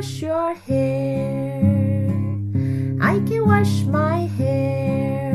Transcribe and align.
wash 0.00 0.22
your 0.22 0.54
hair. 0.54 1.60
I 3.02 3.20
can 3.28 3.46
wash 3.46 3.82
my 3.82 4.20
hair. 4.38 5.32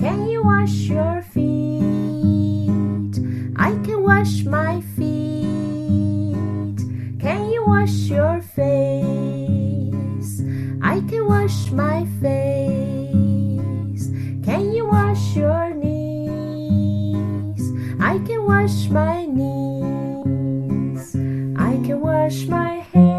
Can 0.00 0.28
you 0.28 0.42
wash 0.42 0.72
your 0.90 1.22
feet? 1.22 3.14
I 3.56 3.70
can 3.84 4.02
wash 4.02 4.42
my 4.42 4.80
feet. 4.96 6.80
Can 7.20 7.50
you 7.52 7.64
wash 7.68 8.10
your 8.10 8.42
face? 8.42 10.42
I 10.82 11.00
can 11.08 11.28
wash 11.28 11.70
my 11.70 12.04
face. 12.20 14.08
Can 14.44 14.72
you 14.74 14.88
wash 14.88 15.36
your 15.36 15.72
knees? 15.72 17.62
I 18.00 18.18
can 18.26 18.44
wash 18.44 18.88
my 18.88 19.24
knees. 19.24 21.14
I 21.56 21.76
can 21.86 22.00
wash 22.00 22.48
my 22.48 22.80
hair. 22.92 23.09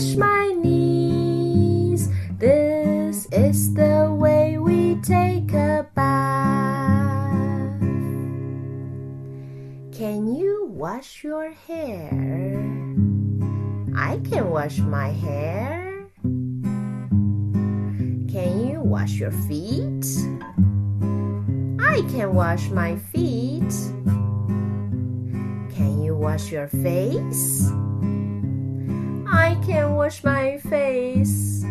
Wash 0.00 0.16
my 0.16 0.46
knees. 0.62 2.08
This 2.38 3.26
is 3.32 3.74
the 3.74 4.08
way 4.10 4.56
we 4.56 4.94
take 5.02 5.52
a 5.52 5.86
bath. 5.94 7.80
Can 9.92 10.34
you 10.34 10.68
wash 10.70 11.22
your 11.22 11.52
hair? 11.52 12.08
I 13.94 14.18
can 14.24 14.48
wash 14.48 14.78
my 14.78 15.08
hair. 15.08 16.08
Can 18.32 18.68
you 18.70 18.80
wash 18.80 19.12
your 19.20 19.32
feet? 19.32 20.06
I 21.78 22.00
can 22.08 22.34
wash 22.34 22.70
my 22.70 22.96
feet. 22.96 23.74
Can 25.76 26.02
you 26.02 26.16
wash 26.16 26.50
your 26.50 26.68
face? 26.68 27.70
Wash 30.10 30.24
my 30.24 30.58
face. 30.58 31.62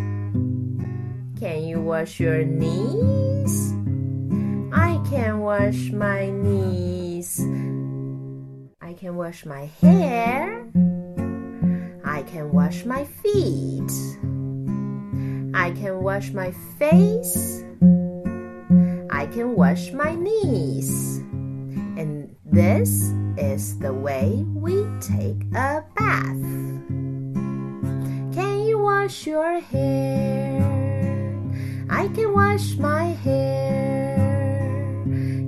Can 1.41 1.63
you 1.67 1.81
wash 1.81 2.21
your 2.21 2.45
knees? 2.45 3.73
I 4.71 4.97
can 5.09 5.39
wash 5.41 5.91
my 5.91 6.29
knees. 6.29 7.37
I 8.79 8.93
can 8.93 9.17
wash 9.17 9.45
my 9.45 9.65
hair. 9.81 10.65
I 12.05 12.23
can 12.23 12.53
wash 12.53 12.85
my 12.85 13.03
feet. 13.03 13.91
I 15.53 15.71
can 15.71 16.01
wash 16.01 16.31
my 16.31 16.51
face. 16.79 17.65
I 19.11 19.25
can 19.25 19.53
wash 19.57 19.91
my 19.91 20.15
knees. 20.15 21.17
And 21.99 22.33
this 22.45 23.11
is 23.37 23.77
the 23.79 23.91
way 23.91 24.45
we 24.55 24.87
take 25.01 25.43
a 25.53 25.83
bath. 25.97 26.98
Wash 29.01 29.27
your 29.27 29.61
hair? 29.61 30.59
I 31.89 32.09
can 32.09 32.33
wash 32.33 32.75
my 32.75 33.05
hair. 33.23 34.17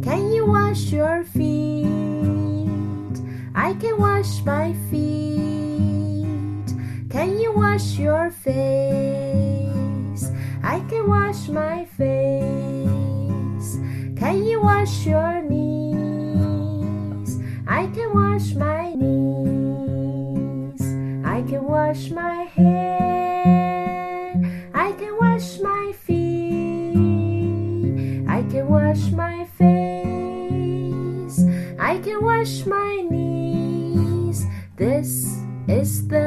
Can 0.02 0.32
you 0.32 0.46
wash 0.46 0.94
your 0.94 1.26
feet? 1.26 1.86
I 3.54 3.74
can 3.74 4.00
wash 4.00 4.42
my 4.46 4.72
feet. 4.90 6.70
Can 7.10 7.42
you 7.42 7.52
wash 7.52 8.00
your 8.00 8.32
face? 8.32 10.32
I 10.64 10.80
can 10.90 11.10
wash 11.10 11.50
my 11.50 11.84
face. 12.00 13.76
Can 14.16 14.46
you 14.46 14.62
wash 14.62 15.06
your 15.06 15.42
knees? 15.42 17.38
I 17.68 17.88
can 17.88 18.14
wash 18.14 18.54
my 18.54 18.94
knees. 18.94 20.82
I 21.26 21.42
can 21.44 21.66
wash 21.66 22.10
my 22.12 22.46
hair. 22.56 22.81
Wash 28.92 29.12
my 29.12 29.46
face. 29.58 31.38
I 31.80 31.98
can 32.00 32.22
wash 32.22 32.66
my 32.66 33.08
knees. 33.10 34.46
This 34.76 35.40
is 35.70 36.08
the 36.10 36.21